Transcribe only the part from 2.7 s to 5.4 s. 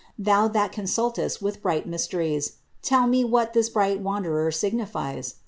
TvII ine what tliis bright wanderer signities?